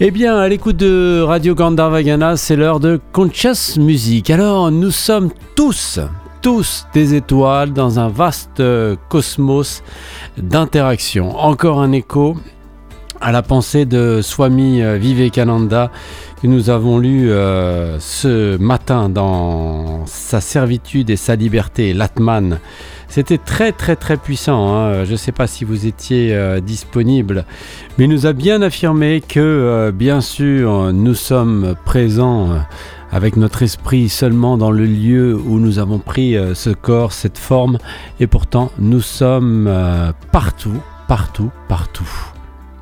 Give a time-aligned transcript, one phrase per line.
[0.00, 4.30] Eh bien, à l'écoute de Radio Gandharvagana, c'est l'heure de Conscious Music.
[4.30, 5.98] Alors, nous sommes tous,
[6.40, 8.62] tous des étoiles dans un vaste
[9.08, 9.82] cosmos
[10.36, 11.36] d'interaction.
[11.36, 12.36] Encore un écho
[13.20, 15.90] à la pensée de Swami Vivekananda
[16.40, 22.60] que nous avons lu euh, ce matin dans Sa servitude et sa liberté, l'Atman.
[23.08, 24.68] C'était très très très puissant.
[24.68, 25.04] Hein.
[25.04, 27.44] Je ne sais pas si vous étiez euh, disponible,
[27.96, 32.50] mais il nous a bien affirmé que euh, bien sûr nous sommes présents
[33.10, 37.78] avec notre esprit seulement dans le lieu où nous avons pris ce corps, cette forme,
[38.20, 39.72] et pourtant nous sommes
[40.30, 40.76] partout,
[41.08, 42.28] partout, partout.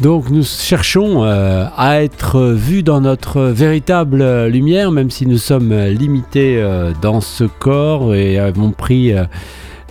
[0.00, 5.74] Donc nous cherchons euh, à être vus dans notre véritable lumière, même si nous sommes
[5.74, 9.24] limités euh, dans ce corps et avons pris euh,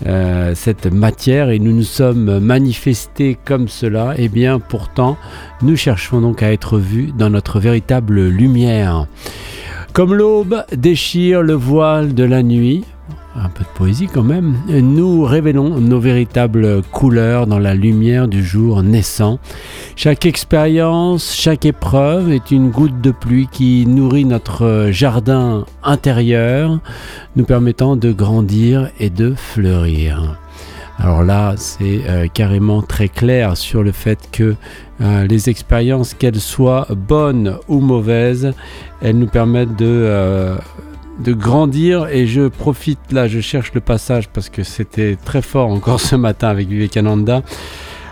[0.04, 4.14] cette matière et nous nous sommes manifestés comme cela.
[4.18, 5.18] Et eh bien pourtant,
[5.62, 9.08] nous cherchons donc à être vus dans notre véritable lumière.
[9.94, 12.84] Comme l'aube déchire le voile de la nuit,
[13.44, 18.44] un peu de poésie quand même, nous révélons nos véritables couleurs dans la lumière du
[18.44, 19.40] jour naissant.
[19.96, 26.80] Chaque expérience, chaque épreuve est une goutte de pluie qui nourrit notre jardin intérieur,
[27.36, 30.38] nous permettant de grandir et de fleurir.
[31.00, 34.56] Alors là, c'est euh, carrément très clair sur le fait que
[35.00, 38.52] euh, les expériences, qu'elles soient bonnes ou mauvaises,
[39.02, 40.56] elles nous permettent de euh,
[41.20, 45.70] de grandir et je profite là, je cherche le passage parce que c'était très fort
[45.70, 47.44] encore ce matin avec Vivekananda.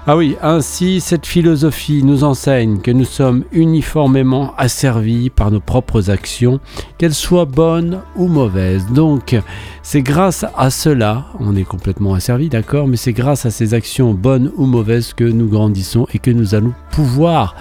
[0.08, 6.12] Ah oui, ainsi cette philosophie nous enseigne que nous sommes uniformément asservis par nos propres
[6.12, 6.59] actions,
[7.00, 8.86] qu'elles soient bonnes ou mauvaises.
[8.92, 9.36] Donc,
[9.81, 14.14] c'est grâce à cela, on est complètement asservis, d'accord, mais c'est grâce à ces actions
[14.14, 17.56] bonnes ou mauvaises que nous grandissons et que nous allons pouvoir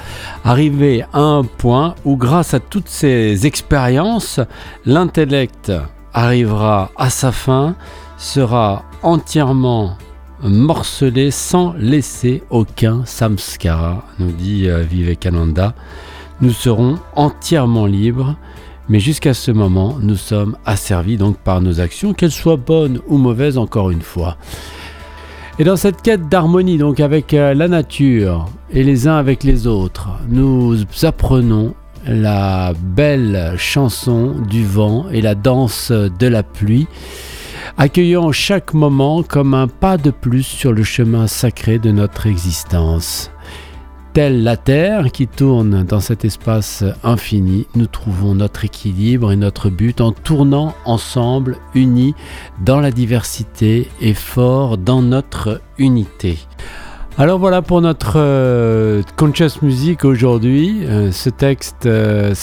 [0.44, 4.38] arriver à un point où grâce à toutes ces expériences,
[4.84, 5.72] l'intellect
[6.12, 7.74] arrivera à sa fin,
[8.18, 9.96] sera entièrement
[10.44, 15.74] morcelé sans laisser aucun samskara, nous dit euh, Vivekananda.
[16.40, 18.36] Nous serons entièrement libres,
[18.88, 23.16] mais jusqu'à ce moment, nous sommes asservis donc par nos actions, qu'elles soient bonnes ou
[23.16, 24.36] mauvaises encore une fois.
[25.58, 29.66] Et dans cette quête d'harmonie donc avec euh, la nature et les uns avec les
[29.66, 31.74] autres, nous apprenons
[32.06, 36.86] la belle chanson du vent et la danse de la pluie
[37.76, 43.30] accueillant chaque moment comme un pas de plus sur le chemin sacré de notre existence.
[44.12, 49.70] Telle la Terre qui tourne dans cet espace infini, nous trouvons notre équilibre et notre
[49.70, 52.14] but en tournant ensemble, unis
[52.64, 56.38] dans la diversité et forts dans notre unité.
[57.16, 60.84] Alors voilà pour notre euh, conscious music aujourd'hui.
[60.84, 62.34] Euh, ce texte, euh,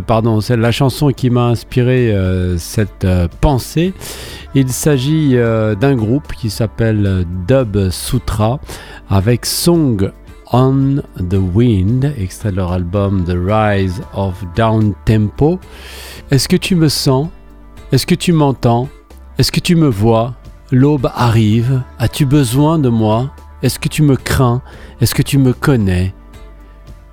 [0.00, 2.16] pardon, c'est la chanson qui m'a inspiré
[2.56, 3.06] cette
[3.42, 3.92] pensée.
[4.54, 8.60] Il s'agit d'un groupe qui s'appelle Dub Sutra
[9.10, 10.10] avec Song
[10.52, 15.58] on the Wind, extrait de leur album The Rise of Down Tempo.
[16.30, 17.28] Est-ce que tu me sens?
[17.92, 18.88] Est-ce que tu m'entends?
[19.38, 20.34] Est-ce que tu me vois?
[20.70, 21.82] L'aube arrive.
[21.98, 23.30] As-tu besoin de moi?
[23.64, 24.60] Est-ce que tu me crains?
[25.00, 26.12] Est-ce que tu me connais?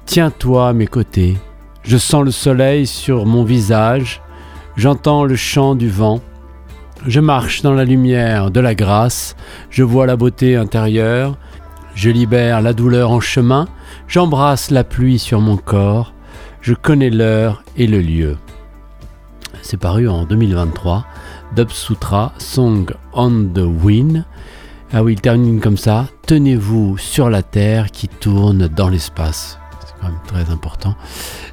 [0.06, 1.38] Tiens-toi à mes côtés.
[1.82, 4.22] Je sens le soleil sur mon visage.
[4.76, 6.20] J'entends le chant du vent.
[7.08, 9.38] Je marche dans la lumière de la grâce.
[9.70, 11.38] Je vois la beauté intérieure.
[11.96, 13.70] Je libère la douleur en chemin.
[14.10, 16.14] J'embrasse la pluie sur mon corps.
[16.60, 18.36] Je connais l'heure et le lieu.
[19.62, 21.06] C'est paru en 2023.
[21.56, 24.26] Dub Sutra Song on the Wind.
[24.94, 26.07] Ah oui, il termine comme ça.
[26.28, 29.57] Tenez-vous sur la Terre qui tourne dans l'espace.
[29.79, 30.96] C'est quand même très important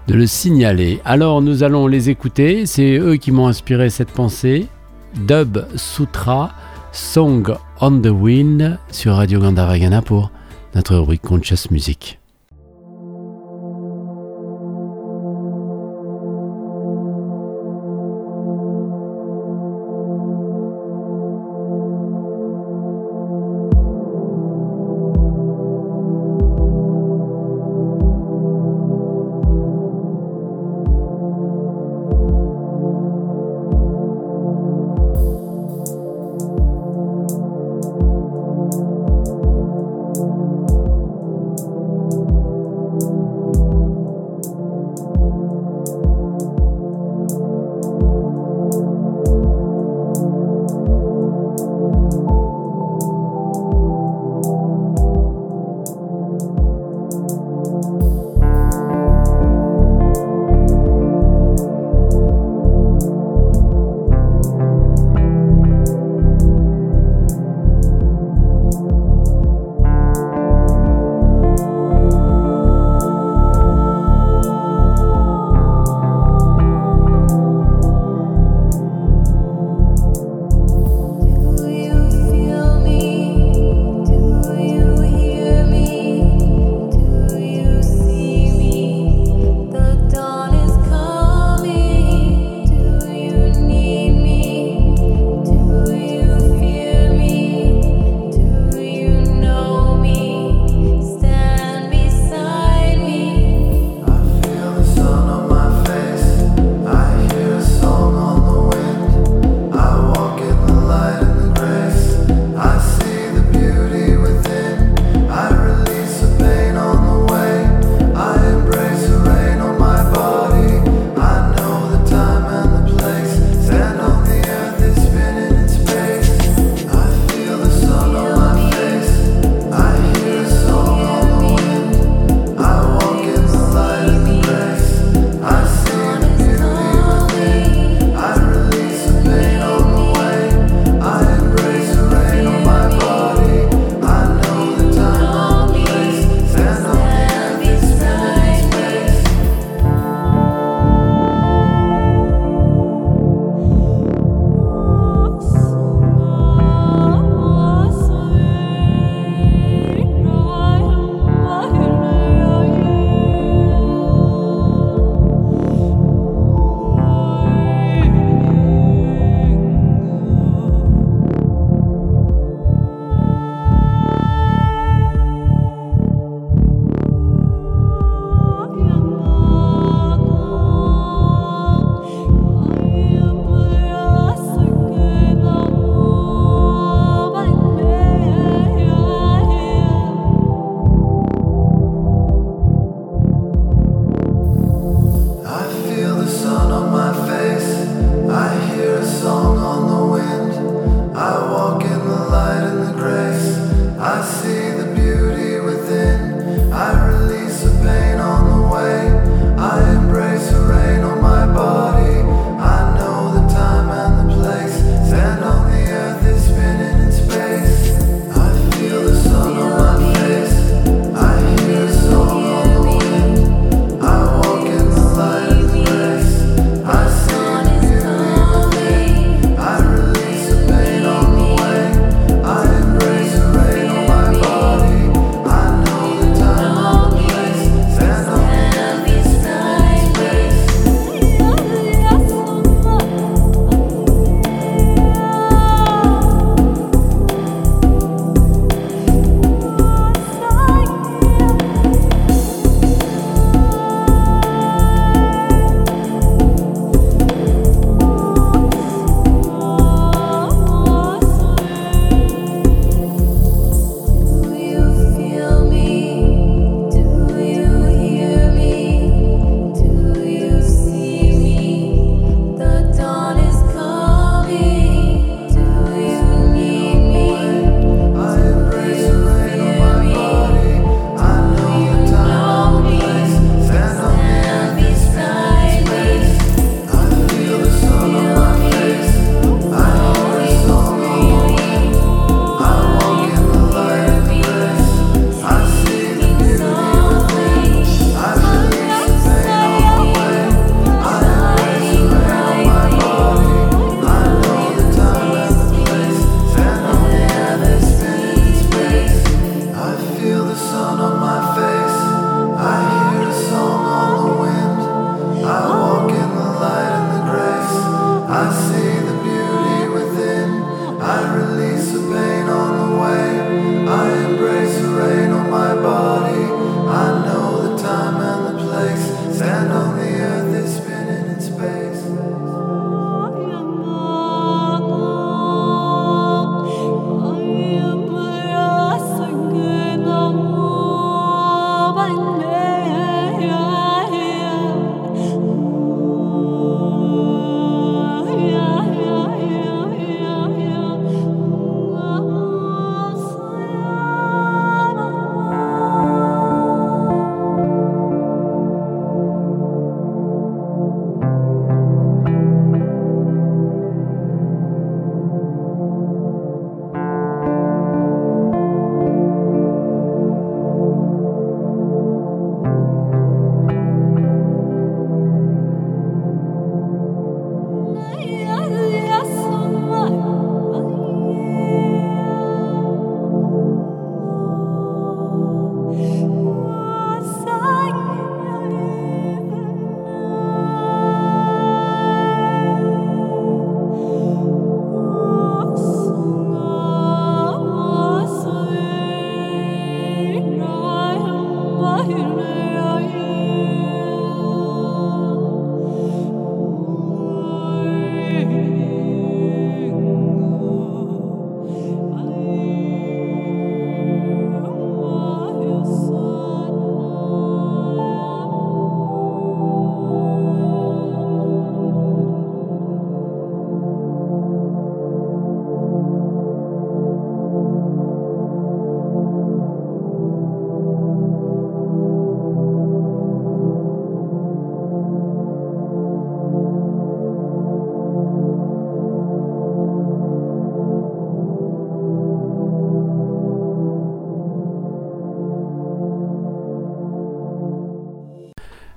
[0.09, 1.01] de le signaler.
[1.05, 2.67] Alors nous allons les écouter.
[2.67, 4.67] C'est eux qui m'ont inspiré cette pensée.
[5.15, 6.51] Dub Sutra,
[6.91, 10.33] Song on the Wind sur Radio Gandharvagana pour
[10.75, 12.19] notre rubrique Conscious Music.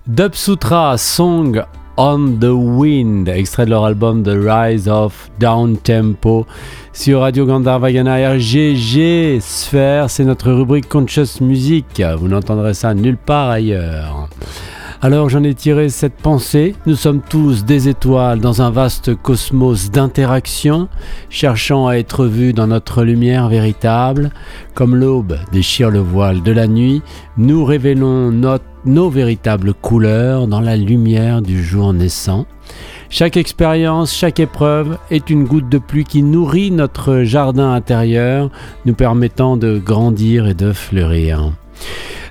[0.08, 1.64] Dub Sutra Song
[1.96, 6.48] on the Wind, extrait de leur album The Rise of Down Tempo
[6.92, 12.02] sur Radio Gandharvagana RGG Sphère, c'est notre rubrique Conscious Music.
[12.18, 14.28] Vous n'entendrez ça nulle part ailleurs.
[15.04, 16.76] Alors j'en ai tiré cette pensée.
[16.88, 20.90] Nous sommes tous des étoiles dans un vaste cosmos d'interaction,
[21.30, 24.32] cherchant à être vus dans notre lumière véritable.
[24.74, 27.04] Comme l'aube déchire le voile de la nuit,
[27.38, 28.32] nous révélons
[28.86, 32.46] nos véritables couleurs dans la lumière du jour naissant.
[33.10, 38.50] Chaque expérience, chaque épreuve est une goutte de pluie qui nourrit notre jardin intérieur,
[38.86, 41.52] nous permettant de grandir et de fleurir.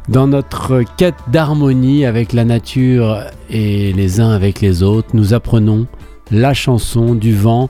[0.09, 5.87] Dans notre quête d'harmonie avec la nature et les uns avec les autres, nous apprenons
[6.31, 7.69] la chanson du vent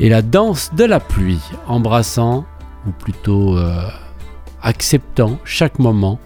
[0.00, 2.44] et la danse de la pluie, embrassant,
[2.86, 3.82] ou plutôt euh,
[4.62, 6.18] acceptant chaque moment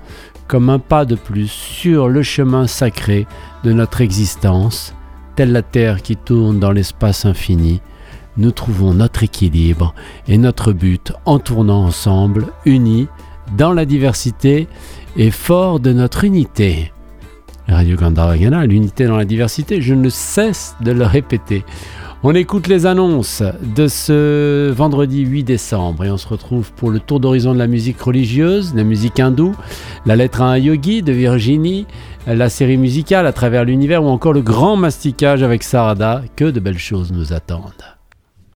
[0.49, 3.27] comme un pas de plus sur le chemin sacré
[3.65, 4.95] de notre existence,
[5.37, 7.81] telle la Terre qui tourne dans l'espace infini.
[8.37, 9.95] Nous trouvons notre équilibre
[10.29, 13.09] et notre but en tournant ensemble, unis,
[13.57, 14.69] dans la diversité
[15.17, 16.93] et fort de notre unité.
[17.69, 21.65] Radio Gandharvagana, l'unité dans la diversité, je ne cesse de le répéter.
[22.25, 23.43] On écoute les annonces
[23.75, 27.67] de ce vendredi 8 décembre et on se retrouve pour le tour d'horizon de la
[27.67, 29.57] musique religieuse, la musique hindoue,
[30.07, 31.85] la lettre à un yogi de Virginie,
[32.29, 36.23] la série musicale à travers l'univers ou encore le grand masticage avec Sarada.
[36.37, 37.92] Que de belles choses nous attendent.